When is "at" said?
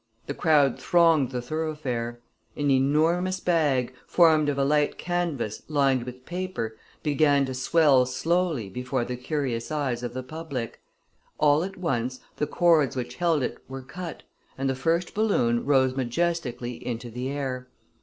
11.63-11.77